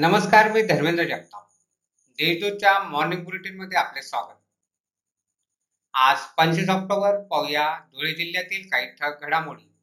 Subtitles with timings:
[0.00, 1.48] नमस्कार मी धर्मेंद्र जगताप.
[2.18, 4.38] देशदूतच्या मॉर्निंग बुलेटिनमध्ये आपले स्वागत.
[5.94, 9.74] आज पंचवीस ऑक्टोबर पाहूया धुळे जिल्ह्यातील काही ठळक घडामोडी.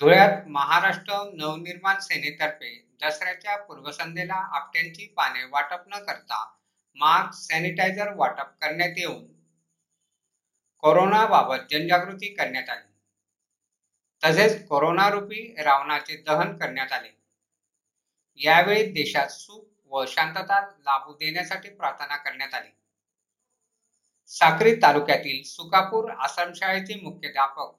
[0.00, 6.44] धुळ्यात महाराष्ट्र नवनिर्माण सेनेतर्फे दसऱ्याच्या पूर्वसंध्येला आपट्यांची पाने वाटप न करता
[6.94, 9.26] मास्क सॅनिटायझर वाटप करण्यात येऊन
[10.78, 12.92] कोरोनाबाबत जनजागृती करण्यात आली.
[14.24, 17.23] तसेच कोरोना रूपी रावणाचे दहन करण्यात आले.
[18.40, 22.70] यावेळी देशात सुख व शांतता लाभू देण्यासाठी प्रार्थना करण्यात आली.
[24.30, 27.74] साक्री तालुक्यातील सुकापूर आश्रमशाळेचे मुख्याध्यापक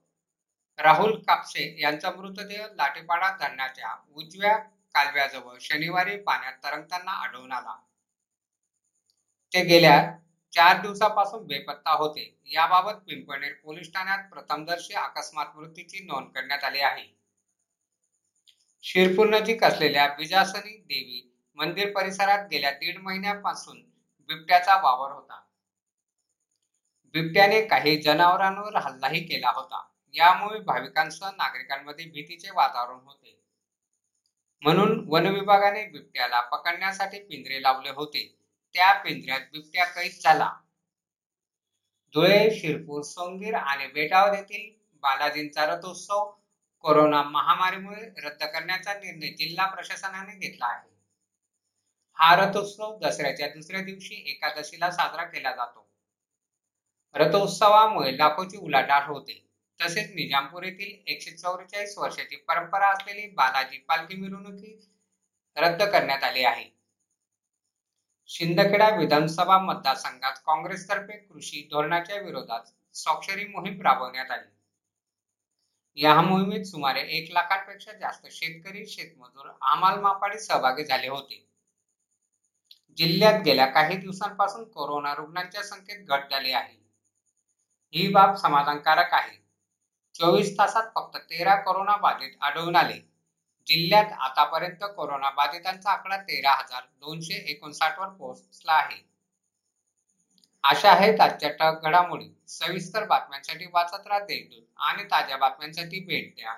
[0.79, 4.57] राहुल कापसे यांचा मृतदेह लाटेपाडा धरणाच्या उजव्या
[4.95, 7.75] कालव्याजवळ शनिवारी पाण्यात तरंगताना आढळून आला.
[9.53, 9.99] ते गेल्या
[10.53, 12.39] चार दिवसापासून बेपत्ता होते.
[12.45, 17.24] याबाबत पिंपळनेर पोलीस ठाण्यात प्रथमदर्शी अकस्मात मृत्यूची नोंद करण्यात आली आहे.
[18.85, 21.21] शिरपूर नजीक असलेल्या बिजासनी देवी
[21.57, 23.81] मंदिर परिसरात गेल्या दीड महिन्यापासून
[24.29, 25.41] बिबट्याचा वावर होता.
[27.13, 29.81] बिबट्याने काही जनावरांवर हल्लाही केला होता.
[30.13, 33.41] यामुळे भाविकांसह नागरिकांमध्ये भीतीचे वातावरण होते.
[34.61, 38.37] म्हणून वन विभागाने बिबट्याला पकडण्यासाठी पिंजरे लावले होते.
[38.73, 40.51] त्या पिंजऱ्यात बिबट्या कैद झाला.
[42.13, 44.71] धुळे शिरपूर सोंगीर आणि बेटावर येथील
[45.03, 46.31] बालाजींचा रथोत्सव
[46.85, 50.89] कोरोना महामारीमुळे रद्द करण्याचा निर्णय जिल्हा प्रशासनाने घेतला आहे.
[52.13, 55.91] हा रथोत्सव दसऱ्याच्या दुसऱ्या दिवशी एकादशीला साजरा केला जातो.
[57.13, 59.49] रथोत्सवामुळे लाखोची उलाढाल होते.
[59.81, 64.91] तसेच निजामपूर येथील एकशे चौवेचाळीस वर्षाची परंपरा असलेली बालाजी पालखी मिरवणुकी
[65.57, 66.81] रद्द करण्यात आली आहे.
[68.27, 74.51] शिंदखेडा विधानसभा मतदारसंघात काँग्रेसतर्फे कृषी धोरणाच्या विरोधात स्वाक्षरी मोहीम राबवण्यात आली.
[75.97, 81.47] या मोहिमेत सुमारे एक लाखांपेक्षा जास्त शेतकरी शेतमजूर आमाल मापाडीत सहभागी झाले होते.
[82.97, 86.91] जिल्ह्यात गेल्या काही दिवसांपासून कोरोना रुग्णांच्या संख्येत घट झाली आहे.
[87.93, 89.45] ही बाब समाधानकारक आहे.
[90.13, 92.99] चोवीस तासात फक्त तेरा कोरोना बाधित आढळून आले.
[93.67, 99.14] जिल्ह्यात आतापर्यंत कोरोना बाधितांचा आकडा तेरा हजार दोनशे एकोणसाठ वर पोहोचला आहे.
[100.69, 106.53] अशा आहेत आजच्या टक घडामोडी सविस्तर बातम्यांसाठी वाचत राहा देशदूत आणि ताज्या बातम्यांसाठी भेट द्या.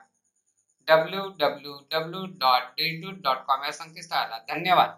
[0.87, 4.37] W W W dot Deshdoot dot com या संकेतस्थळाला.
[4.37, 4.89] धन्यवाद.